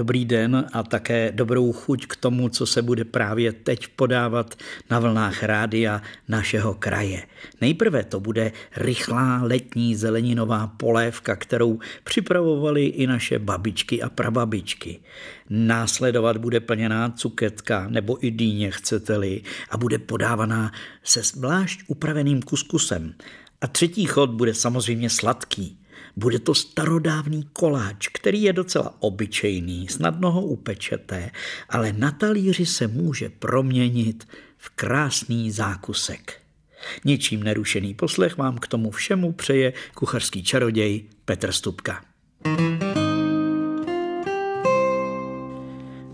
[0.00, 4.54] Dobrý den a také dobrou chuť k tomu, co se bude právě teď podávat
[4.90, 7.22] na vlnách rádia našeho kraje.
[7.60, 15.00] Nejprve to bude rychlá letní zeleninová polévka, kterou připravovali i naše babičky a prababičky.
[15.50, 20.72] Následovat bude plněná cuketka nebo i dýně, chcete-li, a bude podávaná
[21.04, 23.14] se zvlášť upraveným kuskusem.
[23.60, 25.79] A třetí chod bude samozřejmě sladký.
[26.16, 31.30] Bude to starodávný koláč, který je docela obyčejný, snadno ho upečete,
[31.68, 36.40] ale na talíři se může proměnit v krásný zákusek.
[37.04, 42.10] Ničím nerušený poslech vám k tomu všemu přeje kuchařský čaroděj Petr Stupka.
[42.44, 42.79] you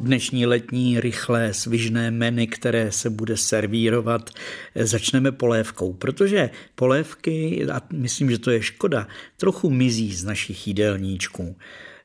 [0.07, 4.31] dnešní letní rychlé svižné menu, které se bude servírovat,
[4.75, 11.57] začneme polévkou, protože polévky, a myslím, že to je škoda, trochu mizí z našich jídelníčků.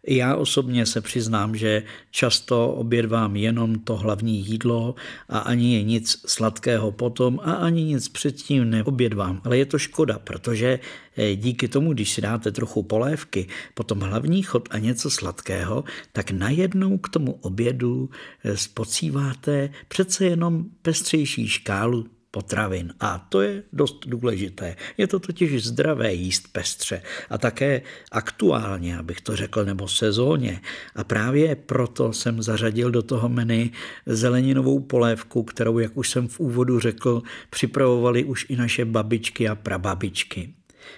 [0.07, 4.95] Já osobně se přiznám, že často obědvám jenom to hlavní jídlo
[5.30, 9.41] a ani nic sladkého potom a ani nic předtím neobědvám.
[9.45, 10.80] Ale je to škoda, protože
[11.17, 16.31] eh, díky tomu, když si dáte trochu polévky, potom hlavní chod a něco sladkého, tak
[16.31, 18.09] najednou k tomu obědu
[18.43, 22.93] eh, spocíváte přece jenom pestřejší škálu potravin.
[22.99, 24.75] A to je dost důležité.
[24.97, 30.61] Je to totiž zdravé jíst pestře a také aktuálně, abych to řekl, nebo sezóně.
[30.95, 33.69] A právě proto jsem zařadil do toho menu
[34.05, 39.55] zeleninovou polévku, kterou, jak už jsem v úvodu řekl, připravovali už i naše babičky a
[39.55, 40.53] prababičky.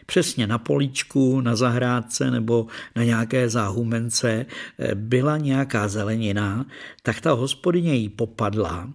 [0.05, 4.45] Přesně na políčku, na zahrádce nebo na nějaké záhumence
[4.93, 6.65] byla nějaká zelenina,
[7.03, 8.89] tak ta hospodyně jí popadla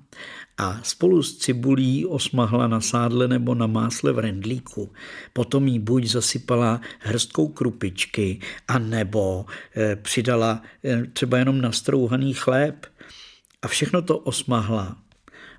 [0.59, 4.93] a spolu s cibulí osmahla na sádle nebo na másle v rendlíku.
[5.33, 9.47] Potom jí buď zasypala hrstkou krupičky, a nebo
[9.77, 12.87] eh, přidala eh, třeba jenom nastrouhaný chléb
[13.63, 14.97] a všechno to osmahla.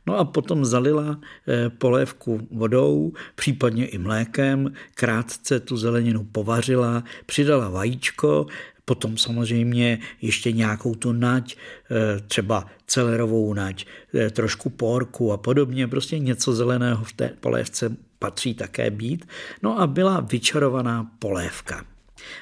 [0.08, 7.70] No a potom zalila eh, polévku vodou, případně i mlékem, krátce tu zeleninu povařila, přidala
[7.70, 8.46] vajíčko,
[8.90, 11.58] Potom samozřejmě ještě nějakou tu nať,
[11.92, 13.86] eh, třeba celerovou nať,
[14.16, 19.30] eh, trošku porku a podobně, prostě něco zeleného v té polévce patří také být.
[19.62, 21.86] No a byla vyčarovaná polévka.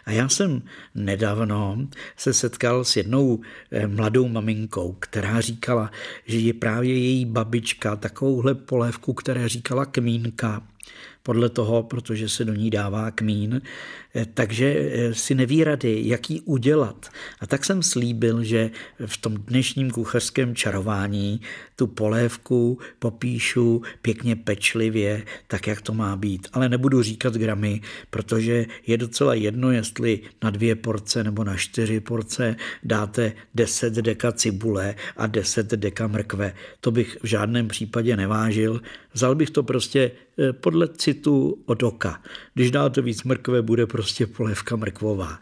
[0.05, 0.61] A já jsem
[0.95, 1.87] nedávno
[2.17, 3.41] se setkal s jednou
[3.71, 5.91] eh, mladou maminkou, která říkala,
[6.25, 10.63] že je právě její babička takovouhle polévku, které říkala kmínka,
[11.27, 13.61] podle toho, protože se do ní dává kmín,
[14.25, 17.09] takže eh, si neví rady, jak ji udělat.
[17.39, 18.71] A tak jsem slíbil, že
[19.05, 21.41] v tom dnešním kuchařském čarování
[21.75, 26.47] tu polévku popíšu pěkně pečlivě, tak jak to má být.
[26.53, 31.99] Ale nebudu říkat gramy, protože je docela jedno, jestli na dvě porce nebo na čtyři
[31.99, 36.53] porce dáte 10 deka cibule a 10 deka mrkve.
[36.79, 38.81] To bych v žádném případě nevážil.
[39.13, 42.21] Vzal bych to prostě eh, podle citu od oka.
[42.53, 45.39] Když dáte víc mrkve, bude prostě polévka mrkvová.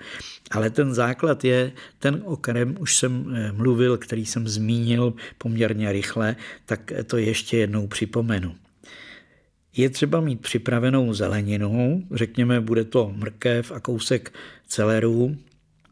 [0.51, 5.91] Ale ten základ je ten, o kterém už jsem eh, mluvil, který jsem zmínil poměrně
[5.91, 8.55] rychle, tak to ještě jednou připomenu.
[9.77, 14.33] Je třeba mít připravenou zeleninu, řekněme, bude to mrkev a kousek
[14.67, 15.37] celeru,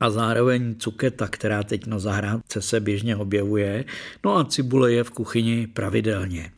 [0.03, 3.85] a zároveň cuketa, která teď na zahrádce se běžně objevuje,
[4.25, 6.51] no a cibule je v kuchyni pravidelně.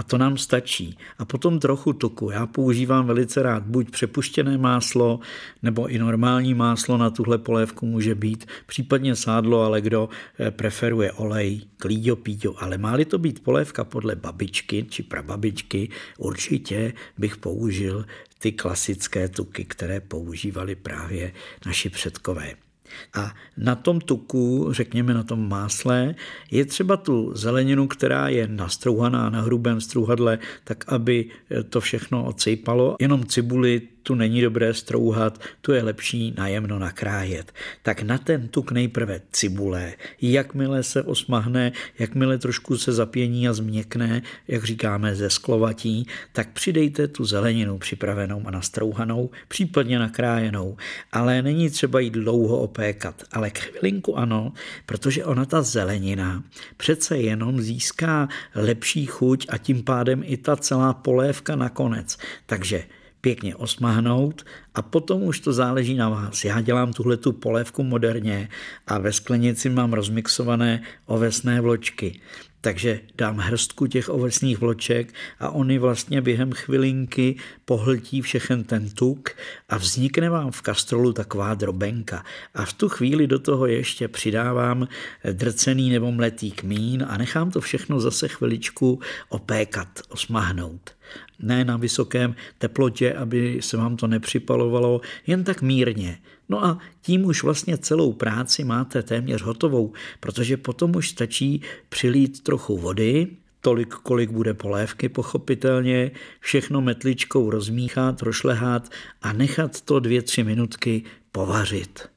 [0.00, 0.98] A to nám stačí.
[1.18, 2.30] A potom trochu tuku.
[2.30, 5.20] Já používám velice rád buď přepuštěné máslo,
[5.62, 10.08] nebo i normální máslo na tuhle polévku může být, případně sádlo, ale kdo
[10.38, 12.62] eh, preferuje olej, klíďo, píďo.
[12.62, 18.04] Ale má-li to být polévka podle babičky či prababičky, určitě bych použil
[18.38, 21.32] ty klasické tuky, které používali právě
[21.66, 22.69] naši předkové.
[23.14, 26.14] A na tom tuku, řekněme na tom másle,
[26.50, 31.30] je třeba tu zeleninu, která je nastrouhaná na hrubém strouhadle, tak aby
[31.68, 32.96] to všechno odsejpalo.
[33.00, 37.52] Jenom cibuli tu není dobré strouhat, tu je lepší najemno nakrájet.
[37.82, 39.92] Tak na ten tuk nejprve cibule,
[40.22, 47.08] jakmile se osmahne, jakmile trošku se zapění a změkne, jak říkáme ze sklovatí, tak přidejte
[47.08, 50.76] tu zeleninu připravenou a nastrouhanou, případně nakrájenou.
[51.12, 54.52] Ale není třeba jít dlouho opékat, ale chvilinku ano,
[54.86, 56.44] protože ona ta zelenina
[56.76, 62.18] přece jenom získá lepší chuť a tím pádem i ta celá polévka nakonec.
[62.46, 62.84] Takže
[63.20, 64.44] pěkně osmahnout
[64.74, 66.44] a potom už to záleží na vás.
[66.44, 68.48] Já dělám tuhle tu polévku moderně
[68.86, 72.20] a ve sklenici mám rozmixované ovesné vločky.
[72.60, 79.30] Takže dám hrstku těch ovesných vloček a oni vlastně během chvilinky pohltí všechen ten tuk
[79.68, 82.24] a vznikne vám v kastrolu taková drobenka.
[82.54, 84.88] A v tu chvíli do toho ještě přidávám
[85.32, 90.99] drcený nebo mletý kmín a nechám to všechno zase chviličku opékat, osmahnout
[91.38, 96.18] ne na vysokém teplotě, aby se vám to nepřipalovalo, jen tak mírně.
[96.48, 102.42] No a tím už vlastně celou práci máte téměř hotovou, protože potom už stačí přilít
[102.42, 103.28] trochu vody,
[103.60, 106.10] tolik, kolik bude polévky, pochopitelně,
[106.40, 108.88] všechno metličkou rozmíchat, rošlehat
[109.22, 111.02] a nechat to dvě, tři minutky
[111.32, 112.08] povařit.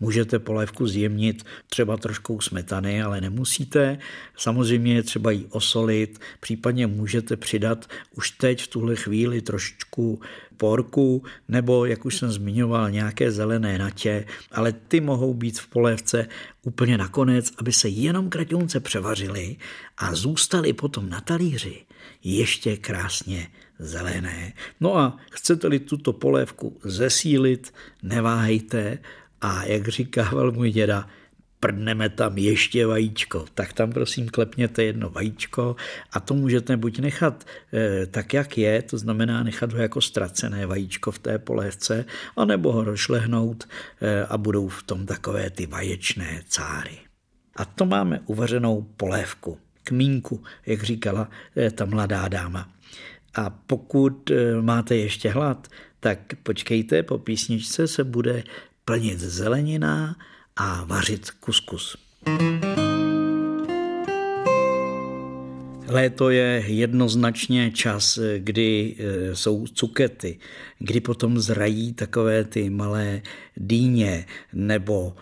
[0.00, 3.98] Můžete polévku zjemnit třeba troškou smetany, ale nemusíte.
[4.36, 10.20] Samozřejmě je třeba ji osolit, případně můžete přidat už teď v tuhle chvíli trošičku
[10.56, 16.28] porku, nebo, jak už jsem zmiňoval, nějaké zelené natě, ale ty mohou být v polévce
[16.62, 19.56] úplně nakonec, aby se jenom kraťounce převařily
[19.96, 21.86] a zůstaly potom na talíři
[22.24, 23.48] ještě krásně
[23.78, 24.52] zelené.
[24.80, 28.98] No a chcete-li tuto polévku zesílit, neváhejte,
[29.40, 31.08] a jak říkával můj děda,
[31.60, 35.76] prdneme tam ještě vajíčko, tak tam prosím klepněte jedno vajíčko
[36.12, 40.66] a to můžete buď nechat e, tak, jak je, to znamená nechat ho jako ztracené
[40.66, 42.04] vajíčko v té polévce,
[42.36, 43.68] anebo ho rošlehnout
[44.00, 46.98] e, a budou v tom takové ty vaječné cáry.
[47.56, 52.68] A to máme uvařenou polévku, kmínku, jak říkala e, ta mladá dáma.
[53.34, 55.68] A pokud máte ještě hlad,
[56.00, 58.42] tak počkejte, po písničce se bude
[58.90, 60.16] plnit zelenina
[60.56, 61.96] a vařit kuskus.
[65.90, 70.38] Léto je jednoznačně čas, kdy e, jsou cukety,
[70.78, 73.22] kdy potom zrají takové ty malé
[73.56, 75.16] dýně nebo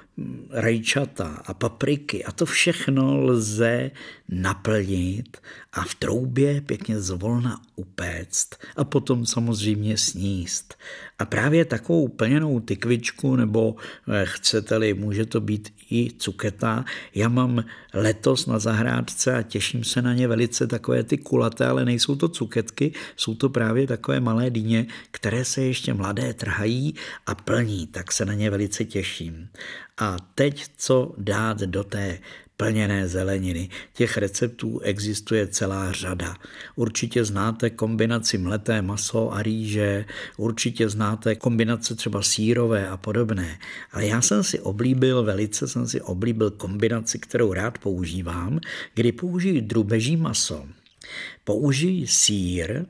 [0.50, 3.90] rajčata a papriky a to všechno lze
[4.28, 5.36] naplnit
[5.72, 10.74] a v troubě pěkně zvolna upéct a potom samozřejmě sníst.
[11.18, 13.76] A právě takovou plněnou tykvičku, nebo
[14.08, 16.84] eh, chcete-li, může to být i cuketa.
[17.14, 21.84] Já mám letos na zahrádce a těším se na ně velice takové ty kulaté, ale
[21.84, 26.94] nejsou to cuketky, jsou to právě takové malé dýně, které se ještě mladé trhají
[27.26, 29.48] a plní, tak se na ně velice těším.
[29.98, 32.18] A teď co dát do té
[32.60, 33.68] plněné zeleniny.
[33.92, 36.36] Těch receptů existuje celá řada.
[36.76, 40.04] Určitě znáte kombinaci mleté maso a rýže,
[40.36, 43.58] určitě znáte kombinace třeba sírové a podobné.
[43.92, 48.60] Ale já jsem si oblíbil, velice jsem si oblíbil kombinaci, kterou rád používám,
[48.94, 50.66] kdy použiji drubeží maso,
[51.44, 52.84] použiji sír,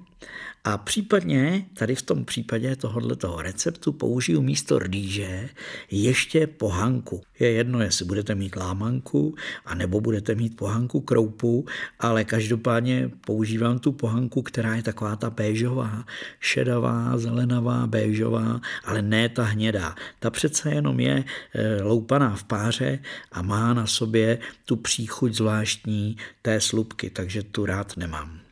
[0.65, 5.49] a případně tady v tom případě tohoto receptu použiju místo rýže
[5.91, 7.23] ještě pohanku.
[7.39, 9.35] Je jedno, jestli budete mít lámanku,
[9.65, 11.67] a nebo budete mít pohanku kroupu,
[12.01, 16.05] ale každopádně používám tu pohanku, která je taková ta béžová,
[16.41, 19.95] šedavá, zelenavá, béžová, ale ne ta hnědá.
[20.19, 21.25] Ta přece jenom je
[21.55, 22.99] e, loupaná v páře
[23.33, 28.48] a má na sobě tu příchuť zvláštní té slupky, takže tu rád nemám.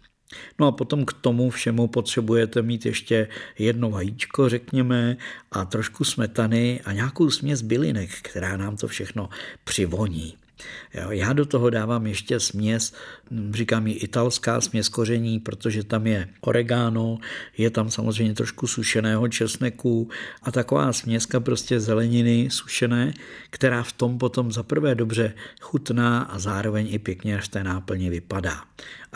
[0.58, 3.28] No a potom k tomu všemu potřebujete mít ještě
[3.58, 5.16] jedno vajíčko, řekněme,
[5.52, 9.28] a trošku smetany a nějakou směs bylinek, která nám to všechno
[9.64, 10.36] přivoní.
[10.94, 12.94] Jo, já do toho dávám ještě směs,
[13.50, 17.18] říkám ji italská směs koření, protože tam je oregano,
[17.58, 20.08] je tam samozřejmě trošku sušeného česneku
[20.42, 23.14] a taková směska prostě zeleniny sušené,
[23.50, 28.62] která v tom potom zaprvé dobře chutná a zároveň i pěkně v té náplni vypadá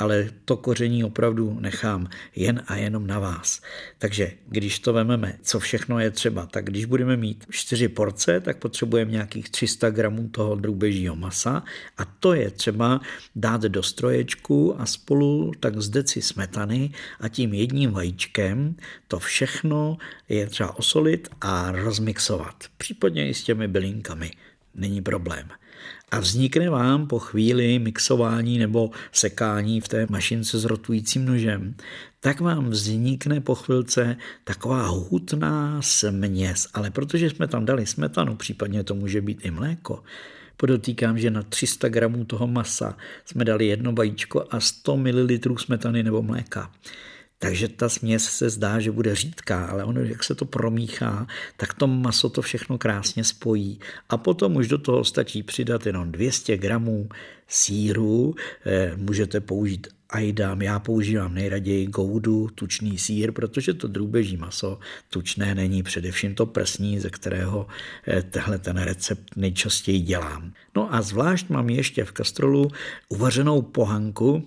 [0.01, 3.61] ale to koření opravdu nechám jen a jenom na vás.
[3.99, 8.59] Takže když to vememe, co všechno je třeba, tak když budeme mít čtyři porce, tak
[8.59, 11.63] potřebujeme nějakých 300 gramů toho drůbežího masa
[11.99, 13.01] a to je třeba
[13.37, 16.91] dát do stroječku a spolu tak z deci smetany
[17.21, 18.77] a tím jedním vajíčkem
[19.09, 24.31] to všechno je třeba osolit a rozmixovat, případně i s těmi bylinkami.
[24.75, 25.49] Není problém
[26.11, 31.75] a vznikne vám po chvíli mixování nebo sekání v té mašince s rotujícím nožem,
[32.21, 36.69] tak vám vznikne po chvilce taková hutná směs.
[36.75, 40.03] Ale protože jsme tam dali smetanu, případně to může být i mléko,
[40.61, 46.03] Podotýkám, že na 300 gramů toho masa jsme dali jedno vajíčko a 100 ml smetany
[46.03, 46.73] nebo mléka.
[47.39, 51.27] Takže ta směs se zdá, že bude řídká, ale ono, jak se to promíchá,
[51.57, 53.81] tak to maso to všechno krásně spojí.
[54.09, 57.09] A potom už do toho stačí přidat jenom 200 gramů
[57.49, 58.35] síru,
[58.67, 60.63] eh, můžete použít a ji dám.
[60.63, 67.01] Já používám nejraději goudu, tučný sír, protože to drůbeží maso tučné není, především to prsní,
[67.01, 67.67] ze kterého
[68.07, 70.53] eh, tehle ten recept nejčastěji dělám.
[70.77, 72.69] No a zvlášť mám ještě v kastrolu
[73.09, 74.47] uvařenou pohanku,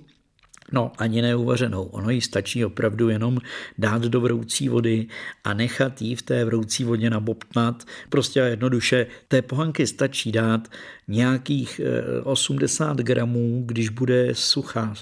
[0.72, 1.84] No, ani neuvařenou.
[1.84, 3.38] Ono jí stačí opravdu jenom
[3.78, 5.08] dát do vroucí vody
[5.44, 7.84] a nechat jí v té vroucí vodě nabobtnat.
[8.10, 10.68] Prostě jednoduše té pohanky stačí dát
[11.08, 11.82] nějakých
[12.24, 14.94] 80 eh, gramů, když bude suchá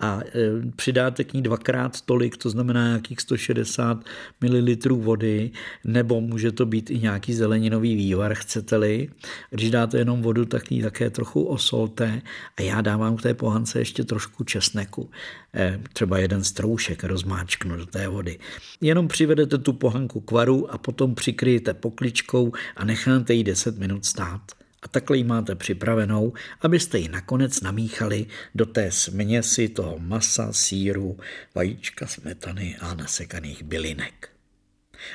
[0.00, 0.30] a e,
[0.76, 4.04] přidáte k ní dvakrát tolik, to znamená nějakých 160
[4.40, 5.50] ml vody,
[5.84, 9.08] nebo může to být i nějaký zeleninový vývar, chcete-li.
[9.50, 12.22] Když dáte jenom vodu, tak ji také trochu osolte
[12.56, 15.10] a já dávám k té pohance ještě trošku česneku.
[15.54, 18.38] E, třeba jeden stroušek rozmáčknu do té vody.
[18.80, 24.04] Jenom přivedete tu pohanku k varu a potom přikryjete pokličkou a necháte ji 10 minut
[24.04, 30.52] stát a takhle ji máte připravenou, abyste ji nakonec namíchali do té směsi toho masa,
[30.52, 31.18] síru,
[31.54, 34.28] vajíčka, smetany a nasekaných bylinek.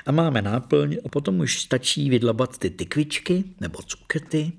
[0.05, 4.51] A máme náplň a potom už stačí vydlabat ty tykvičky nebo cukety,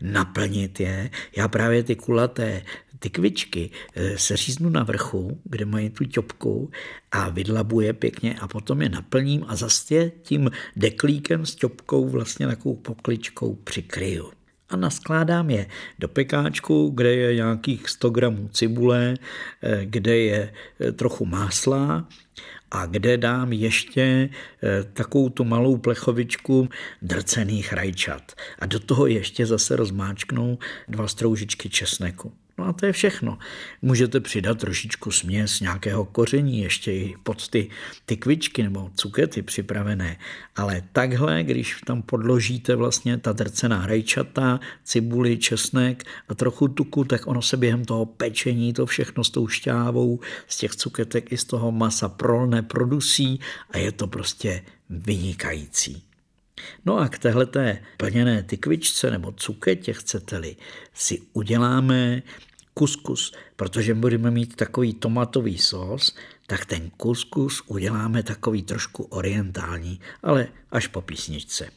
[0.00, 1.10] naplnit je.
[1.36, 2.62] Já právě ty kulaté
[2.98, 6.70] tykvičky eh, se říznu na vrchu, kde mají tu ťopku
[7.12, 12.76] a vydlabuje pěkně a potom je naplním a zase tím deklíkem s ťopkou vlastně takovou
[12.76, 14.30] pokličkou přikryju
[14.70, 15.66] a naskládám je
[15.98, 19.14] do pekáčku, kde je nějakých 100 gramů cibule,
[19.62, 22.08] eh, kde je eh, trochu másla
[22.70, 24.30] a kde dám ještě
[24.62, 26.68] eh, takovou tu malou plechovičku
[27.02, 28.32] drcených rajčat.
[28.58, 32.32] A do toho ještě zase rozmáčknu dva stroužičky česneku.
[32.58, 33.38] No a to je všechno.
[33.82, 37.70] Můžete přidat trošičku směs nějakého koření, ještě i pod ty,
[38.06, 40.16] ty kvičky nebo cukety připravené.
[40.56, 47.26] Ale takhle, když tam podložíte vlastně ta drcená rajčata, cibuli, česnek a trochu tuku, tak
[47.26, 51.44] ono se během toho pečení to všechno s tou šťávou, z těch cuketek i z
[51.44, 56.13] toho masa prolne, produsí a je to prostě vynikající.
[56.84, 60.56] No a k téhleté plněné tykvičce nebo cuketě, chcete-li,
[60.94, 62.22] si uděláme
[62.74, 70.48] kuskus, protože budeme mít takový tomatový sos, tak ten kuskus uděláme takový trošku orientální, ale
[70.70, 71.70] až po písničce.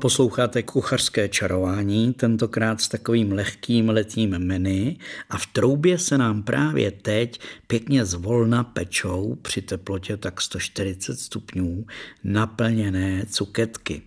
[0.00, 4.96] Posloucháte kuchařské čarování, tentokrát s takovým lehkým letním menu
[5.30, 11.86] a v troubě se nám právě teď pěkně zvolna pečou při teplotě tak 140 stupňů
[12.24, 14.02] naplněné cuketky.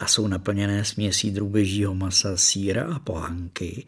[0.00, 3.86] A jsou naplněné směsí drůbežího masa, síra a pohanky.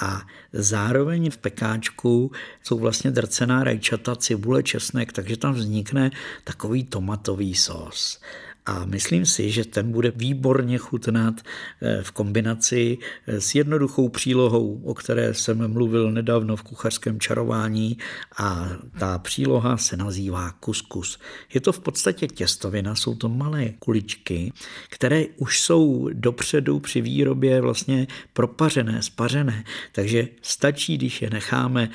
[0.00, 6.10] A zároveň v pekáčku jsou vlastně drcená rajčata, cibule, česnek, takže tam vznikne
[6.44, 8.20] takový tomatový sos
[8.66, 14.82] a myslím si, že ten bude výborně chutnat eh, v kombinaci eh, s jednoduchou přílohou,
[14.84, 17.98] o které jsem mluvil nedávno v kuchařském čarování
[18.38, 18.68] a
[18.98, 21.18] ta příloha se nazývá kuskus.
[21.54, 24.52] Je to v podstatě těstovina, jsou to malé kuličky,
[24.90, 31.90] které už jsou dopředu při výrobě vlastně propařené, spařené, takže stačí, když je necháme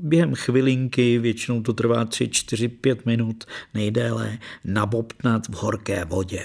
[0.00, 3.44] během chvilinky, většinou to trvá 3, 4, 5 minut
[3.74, 6.44] nejdéle, nabobtnat v horké vodě.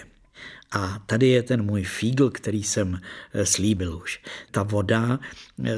[0.71, 3.01] A tady je ten můj fígl, který jsem
[3.33, 4.21] eh, slíbil už.
[4.51, 5.19] Ta voda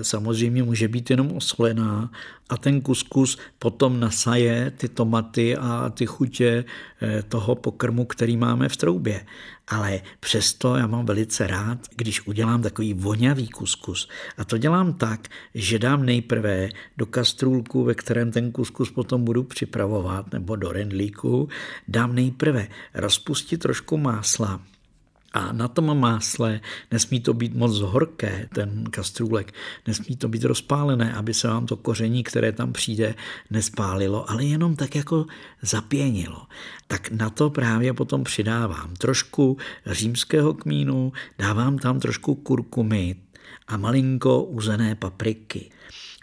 [0.02, 2.12] samozřejmě může být jenom osolená
[2.50, 6.66] a ten kuskus potom nasaje ty tomaty a ty chutě
[7.02, 9.26] eh, toho pokrmu, který máme v troubě.
[9.68, 14.10] Ale přesto já mám velice rád, když udělám takový voňavý kuskus.
[14.38, 19.44] A to dělám tak, že dám nejprve do kastrůlku, ve kterém ten kuskus potom budu
[19.44, 21.50] připravovat, nebo do rendlíku,
[21.88, 24.62] dám nejprve rozpustit trošku másla,
[25.34, 29.54] a na tom másle nesmí to být moc horké, ten kastrůlek,
[29.88, 33.16] nesmí to být rozpálené, aby se vám to koření, které tam přijde,
[33.50, 35.26] nespálilo, ale jenom tak jako
[35.62, 36.48] zapěnilo.
[36.88, 43.16] Tak na to právě potom přidávám trošku římského kmínu, dávám tam trošku kurkumy
[43.68, 45.72] a malinko uzené papriky.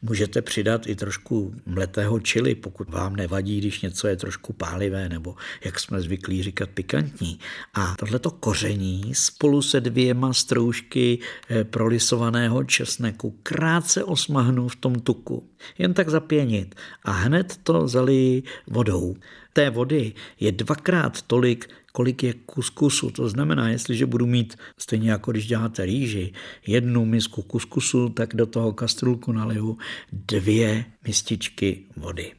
[0.03, 5.37] Můžete přidat i trošku mletého čili, pokud vám nevadí, když něco je trošku pálivé nebo,
[5.65, 7.39] jak jsme zvyklí říkat, pikantní.
[7.75, 15.51] A tohleto koření spolu se dvěma stroužky eh, prolisovaného česneku krátce osmahnu v tom tuku.
[15.79, 19.17] Jen tak zapěnit a hned to zaliji vodou.
[19.57, 23.11] Té vody je dvakrát tolik, kolik je kuskusu.
[23.11, 26.33] To znamená, jestliže budu mít, stejně jako když děláte rýži,
[26.67, 29.79] jednu misku kuskusu, tak do toho kastrulku naliju
[30.13, 32.33] dvě mističky vody.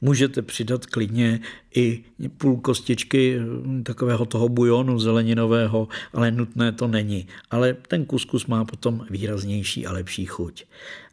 [0.00, 1.40] Můžete přidat klidně
[1.74, 2.04] i
[2.38, 3.38] půl kostičky
[3.82, 7.26] takového toho bujonu zeleninového, ale nutné to není.
[7.50, 10.64] Ale ten kuskus má potom výraznější a lepší chuť.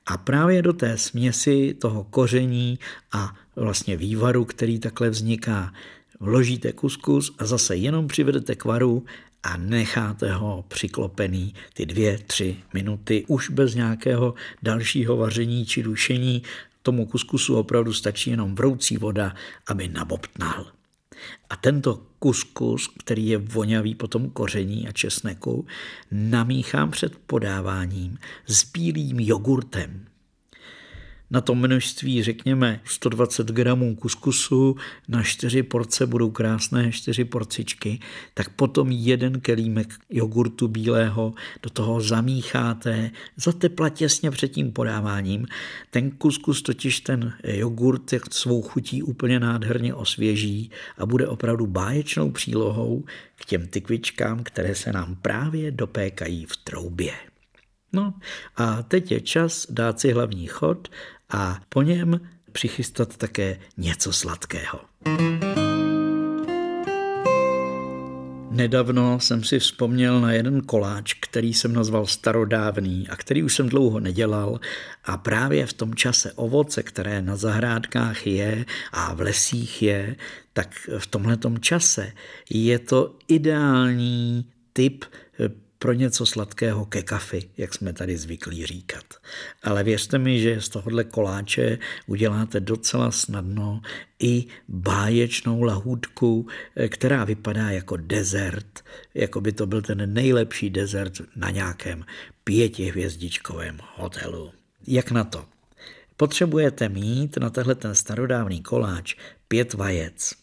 [0.05, 2.79] A právě do té směsi toho koření
[3.11, 5.73] a vlastně vývaru, který takhle vzniká,
[6.19, 9.05] vložíte kuskus a zase jenom přivedete k varu
[9.43, 14.33] a necháte ho přiklopený ty dvě, tři minuty už bez nějakého
[14.63, 16.43] dalšího vaření či dušení.
[16.81, 19.35] Tomu kuskusu opravdu stačí jenom vroucí voda,
[19.67, 20.65] aby nabobtnal.
[21.49, 25.65] A tento kuskus, který je vonavý po tom koření a česneku,
[26.11, 28.17] namíchám před podáváním
[28.47, 30.05] s bílým jogurtem
[31.33, 34.75] na to množství, řekněme, 120 gramů kuskusu
[35.07, 37.99] na čtyři porce budou krásné čtyři porcičky,
[38.33, 45.45] tak potom jeden kelímek jogurtu bílého do toho zamícháte zatepla těsně před tím podáváním.
[45.91, 53.03] Ten kuskus totiž ten jogurt svou chutí úplně nádherně osvěží a bude opravdu báječnou přílohou
[53.35, 57.13] k těm tykvičkám, které se nám právě dopékají v troubě.
[57.93, 58.13] No
[58.55, 60.87] a teď je čas dát si hlavní chod
[61.33, 62.19] a po něm
[62.51, 64.79] přichystat také něco sladkého.
[68.51, 73.69] Nedávno jsem si vzpomněl na jeden koláč, který jsem nazval starodávný a který už jsem
[73.69, 74.59] dlouho nedělal
[75.05, 80.15] a právě v tom čase ovoce, které na zahrádkách je a v lesích je,
[80.53, 82.11] tak v tomhletom čase
[82.49, 85.05] je to ideální typ
[85.83, 89.03] pro něco sladkého ke kafi, jak jsme tady zvyklí říkat.
[89.63, 93.81] Ale věřte mi, že z tohohle koláče uděláte docela snadno
[94.19, 96.47] i báječnou lahůdku,
[96.87, 102.05] která vypadá jako dezert, jako by to byl ten nejlepší dezert na nějakém
[102.43, 104.51] pětihvězdičkovém hotelu.
[104.87, 105.45] Jak na to?
[106.17, 109.15] Potřebujete mít na tehle ten starodávný koláč
[109.47, 110.42] pět vajec,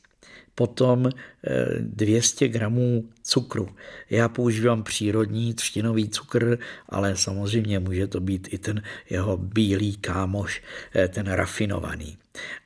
[0.61, 1.09] potom
[1.81, 3.69] 200 eh, gramů cukru.
[4.11, 10.63] Já používám přírodní třtinový cukr, ale samozřejmě může to být i ten jeho bílý kámoš,
[10.95, 12.19] eh, ten rafinovaný.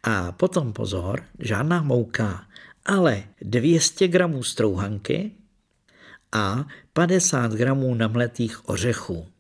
[0.03, 2.51] A potom pozor, žádná mouka,
[2.87, 5.31] ale 200 gramů strouhanky
[6.33, 9.34] a 50 gramů namletých ořechů.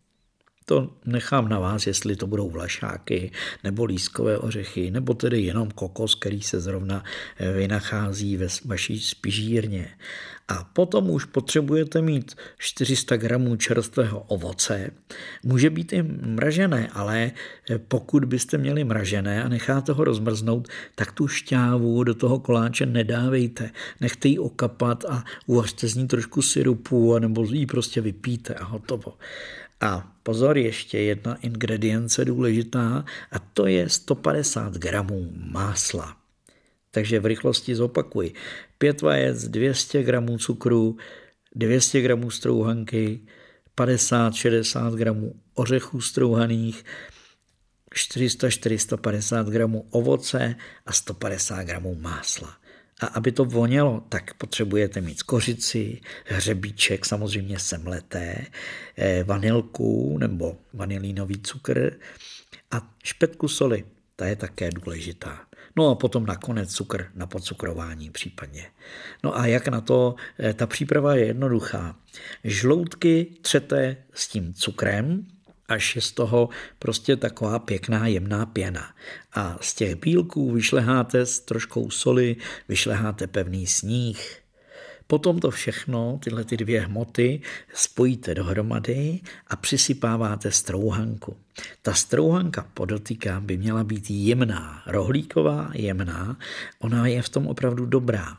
[0.64, 3.30] To nechám na vás, jestli to budou vlašáky
[3.64, 7.04] nebo lískové ořechy, nebo tedy jenom kokos, který se zrovna
[7.38, 9.88] eh, vynachází ve vaší spižírně.
[10.48, 14.90] A potom už potřebujete mít 400 gramů čerstvého ovoce.
[15.42, 17.32] Může být i mražené, ale
[17.70, 22.86] eh, pokud byste měli mražené a necháte ho rozmrznout, tak tu šťávu do toho koláče
[22.86, 23.70] nedávejte.
[24.00, 29.14] Nechte ji okapat a uvařte z ní trošku syrupu, nebo ji prostě vypíte a hotovo.
[29.80, 36.16] A pozor, ještě jedna ingredience důležitá a to je 150 gramů másla.
[36.90, 38.34] Takže v rychlosti zopakuji.
[38.78, 40.96] 5 vajec, 200 gramů cukru,
[41.54, 43.20] 200 gramů strouhanky,
[43.76, 46.84] 50-60 gramů ořechů strouhaných,
[47.94, 50.56] 400-450 gramů ovoce
[50.86, 52.63] a 150 gramů másla.
[53.00, 58.46] A aby to vonělo, tak potřebujete mít kořici, hřebíček, samozřejmě semleté,
[58.96, 61.98] eh, vanilku nebo vanilínový cukr
[62.70, 63.84] a špetku soli.
[64.16, 65.40] Ta je také důležitá.
[65.76, 68.66] No a potom nakonec cukr na podcukrování případně.
[69.24, 70.14] No a jak na to?
[70.38, 71.96] Eh, ta příprava je jednoduchá.
[72.44, 75.26] Žloutky třete s tím cukrem,
[75.68, 76.48] až je z toho
[76.78, 78.94] prostě taková pěkná jemná pěna.
[79.32, 82.36] A z těch bílků vyšleháte s troškou soli,
[82.68, 84.40] vyšleháte pevný sníh.
[85.06, 87.40] Potom to všechno, tyhle ty dvě hmoty,
[87.74, 91.36] spojíte dohromady a přisypáváte strouhanku.
[91.82, 96.36] Ta strouhanka, podotýkám, by měla být jemná, rohlíková, jemná,
[96.78, 98.38] ona je v tom opravdu dobrá.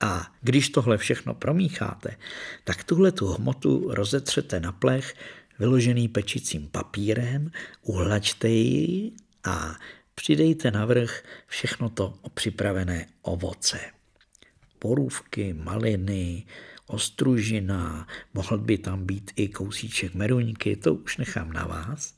[0.00, 2.16] A když tohle všechno promícháte,
[2.64, 5.14] tak tuhle tu hmotu rozetřete na plech
[5.60, 7.50] vyložený pečicím papírem,
[7.82, 9.12] uhlačte ji
[9.44, 9.76] a
[10.14, 13.80] přidejte navrch všechno to připravené ovoce.
[14.78, 16.44] Porůvky, maliny,
[16.86, 22.14] ostružina, mohl by tam být i kousíček meruňky, to už nechám na vás.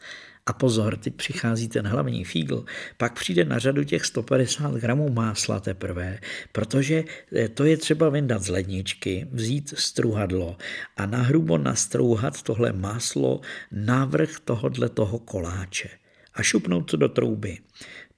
[0.46, 2.64] A pozor, teď přichází ten hlavní fígl,
[2.96, 6.18] pak přijde na řadu těch 150 gramů másla teprve,
[6.52, 7.04] protože
[7.36, 10.56] eh, to je třeba vyndat z ledničky, vzít struhadlo
[10.96, 13.40] a nahrubo nastrouhat tohle máslo
[13.72, 15.88] navrch tohodle toho koláče.
[16.34, 17.58] a šupnout to do trouby.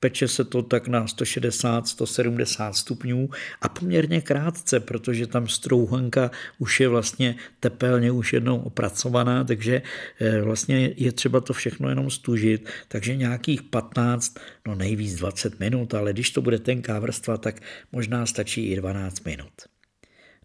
[0.05, 6.88] Peče se to tak na 160-170 stupňů a poměrně krátce, protože tam strouhanka už je
[6.88, 9.83] vlastně tepelně už jednou opracovaná, takže
[10.21, 15.95] eh, vlastně je třeba to všechno jenom stužit, takže nějakých 15, no nejvíc 20 minut,
[15.95, 17.61] ale když to bude tenká vrstva, tak
[17.93, 19.53] možná stačí i 12 minut.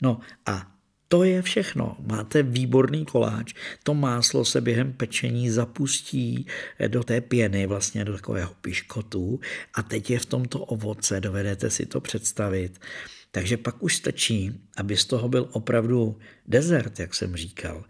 [0.01, 0.78] No a
[1.09, 1.97] to je všechno.
[1.99, 3.53] Máte výborný koláč.
[3.83, 6.45] To máslo se během pečení zapustí
[6.87, 9.39] do té pěny, vlastně do takového piškotu
[9.73, 12.79] a teď je v tomto ovoce, dovedete si to představit.
[13.31, 16.17] Takže pak už stačí, aby z toho byl opravdu
[16.47, 17.83] dezert, jak jsem říkal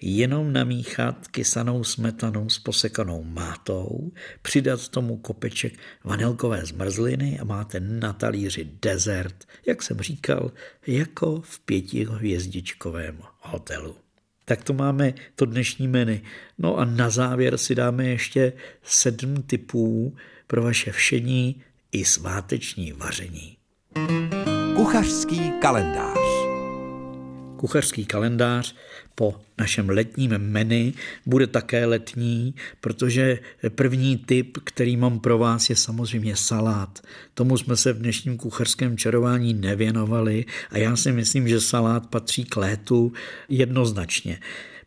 [0.00, 8.12] jenom namíchat kysanou smetanou s posekanou mátou, přidat tomu kopeček vanilkové zmrzliny a máte na
[8.12, 10.52] talíři dezert, jak jsem říkal,
[10.86, 13.96] jako v pětihvězdičkovém hotelu.
[14.44, 16.20] Tak to máme to dnešní menu.
[16.58, 23.56] No a na závěr si dáme ještě sedm typů pro vaše všení i sváteční vaření.
[24.76, 26.19] Kuchařský kalendář
[27.60, 28.74] kuchařský kalendář
[29.14, 30.92] po našem letním menu
[31.26, 37.00] bude také letní, protože první typ, který mám pro vás, je samozřejmě salát.
[37.34, 42.44] Tomu jsme se v dnešním kuchařském čarování nevěnovali a já si myslím, že salát patří
[42.44, 43.12] k létu
[43.48, 44.40] jednoznačně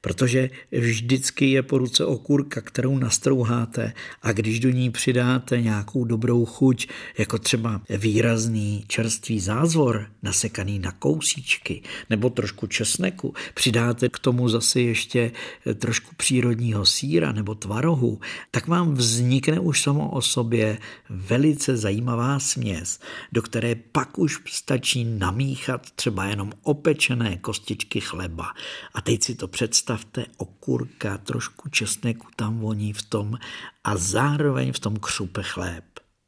[0.03, 6.45] protože vždycky je po ruce okurka, kterou nastrouháte a když do ní přidáte nějakou dobrou
[6.45, 6.87] chuť,
[7.17, 14.81] jako třeba výrazný čerstvý zázvor, nasekaný na kousíčky, nebo trošku česneku, přidáte k tomu zase
[14.81, 15.31] ještě
[15.75, 18.19] trošku přírodního síra nebo tvarohu,
[18.51, 20.77] tak vám vznikne už samo o sobě
[21.09, 22.99] velice zajímavá směs,
[23.31, 28.51] do které pak už stačí namíchat třeba jenom opečené kostičky chleba.
[28.93, 33.37] A teď si to představte, představte okurka, trošku česneku tam voní v tom
[33.83, 35.83] a zároveň v tom křupe chléb.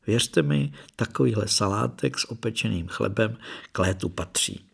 [0.07, 3.37] Věřte mi, takovýhle salátek s opečeným chlebem
[3.71, 4.65] k létu patří.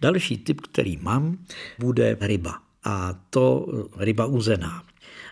[0.00, 1.38] Další typ, který mám,
[1.78, 2.62] bude ryba.
[2.84, 4.82] A to ryba uzená.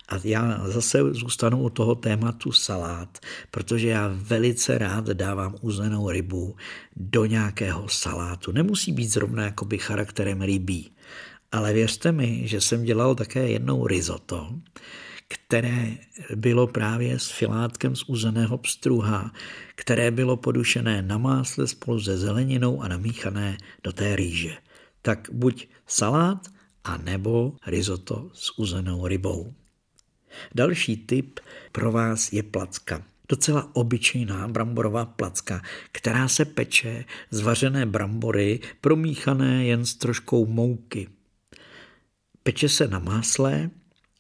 [0.08, 3.18] A já zase zůstanu u toho tématu salát,
[3.50, 6.56] protože já velice rád dávám uzenou rybu
[6.96, 8.52] do nějakého salátu.
[8.52, 10.90] Nemusí být zrovna jakoby charakterem rybí,
[11.52, 14.54] ale věřte mi, že jsem dělal také jednou risotto,
[15.28, 15.98] které
[16.34, 19.32] bylo právě s filátkem z uzeného pstruha,
[19.74, 24.56] které bylo podušené na másle spolu se zeleninou a namíchané do té rýže.
[25.02, 26.48] Tak buď salát,
[26.88, 29.54] a nebo risotto s uzenou rybou.
[30.54, 31.40] Další tip
[31.72, 33.02] pro vás je placka.
[33.28, 41.08] Docela obyčejná bramborová placka, která se peče z vařené brambory promíchané jen s troškou mouky.
[42.48, 43.70] Peče se na másle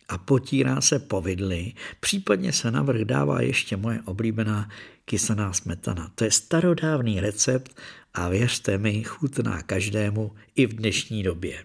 [0.08, 4.68] a potírá se povidly, případně se na vrch dává ještě moje oblíbená
[5.04, 6.12] kysaná smetana.
[6.14, 7.80] To je starodávný recept
[8.14, 11.64] a věřte mi, chutná každému i v dnešní době.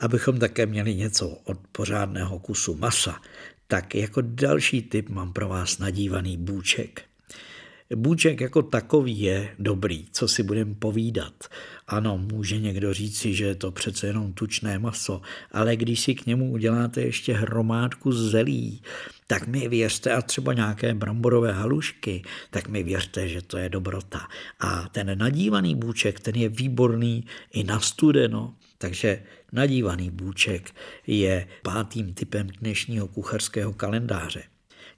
[0.00, 3.20] Abychom také měli něco od pořádného kusu masa,
[3.66, 7.02] tak jako další tip mám pro vás nadívaný bůček.
[7.94, 11.44] Bůček jako takový je dobrý, co si budem povídat.
[11.86, 15.20] Ano, může někdo říci, že je to přece jenom tučné maso,
[15.52, 18.82] ale když si k němu uděláte ještě hromádku zelí,
[19.26, 24.28] tak mi věřte, a třeba nějaké bramborové halušky, tak mi věřte, že to je dobrota.
[24.60, 29.22] A ten nadívaný bůček, ten je výborný i na studeno, takže
[29.52, 30.74] nadívaný bůček
[31.06, 34.42] je pátým typem dnešního kuchařského kalendáře.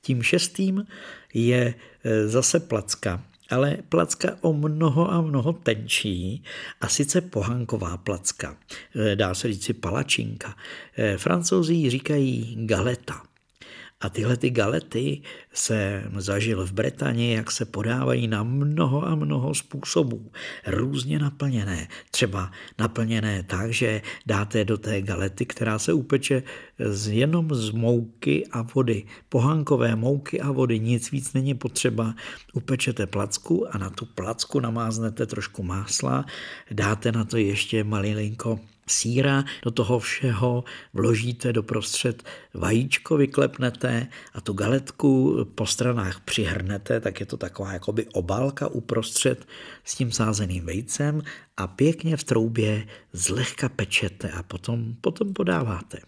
[0.01, 0.87] Tím šestým
[1.35, 6.45] je e, zase placka, ale placka o mnoho a mnoho tenčí
[6.81, 8.57] a sice pohanková placka,
[8.95, 10.57] e, dá se říct si palačinka.
[10.97, 13.28] E, francouzi ji říkají galeta.
[14.01, 19.55] A tyhle ty galety se zažil v Británii, jak se podávají na mnoho a mnoho
[19.55, 20.31] způsobů,
[20.67, 21.89] různě naplněné.
[22.11, 26.43] Třeba naplněné tak, že dáte do té galety, která se upeče
[26.79, 29.05] z, jenom z mouky a vody.
[29.29, 32.15] Pohankové mouky a vody, nic víc není potřeba.
[32.53, 36.25] Upečete placku a na tu placku namáznete trošku másla,
[36.71, 42.23] dáte na to ještě malinko síra, do toho všeho vložíte do prostřed
[42.55, 49.47] vajíčko, vyklepnete a tu galetku po stranách přihrnete, tak je to taková jakoby obálka uprostřed
[49.85, 51.23] s tím sázeným vejcem
[51.57, 55.99] a pěkně v troubě zlehka pečete a potom, potom podáváte.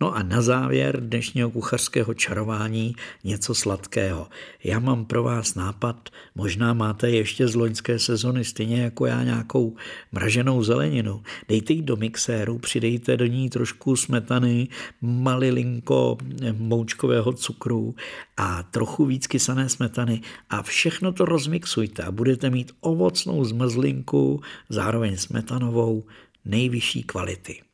[0.00, 4.28] No a na závěr dnešního kuchařského čarování něco sladkého.
[4.64, 9.76] Já mám pro vás nápad, možná máte ještě z loňské sezony stejně jako já nějakou
[10.12, 11.22] mraženou zeleninu.
[11.48, 14.68] Dejte ji do mixéru, přidejte do ní trošku smetany,
[15.00, 16.18] malilinko
[16.52, 17.94] moučkového cukru
[18.36, 25.16] a trochu víc kysané smetany a všechno to rozmixujte a budete mít ovocnou zmrzlinku, zároveň
[25.16, 26.04] smetanovou,
[26.44, 27.65] nejvyšší kvality.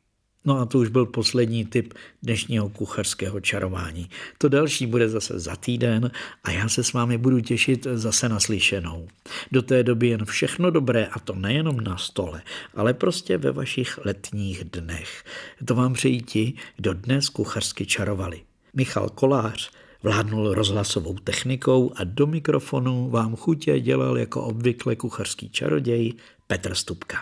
[0.45, 4.09] No a to už byl poslední typ dnešního kuchařského čarování.
[4.37, 6.11] To další bude zase za týden
[6.43, 9.07] a já se s vámi budu těšit zase naslyšenou.
[9.51, 12.41] Do té doby jen všechno dobré a to nejenom na stole,
[12.75, 15.23] ale prostě ve vašich letních dnech.
[15.65, 18.41] To vám přejí ti, kdo dnes kuchařsky čarovali.
[18.73, 19.71] Michal Kolář
[20.03, 26.13] vládnul rozhlasovou technikou a do mikrofonu vám chutě dělal jako obvykle kuchařský čaroděj
[26.47, 27.17] Petr Stupka.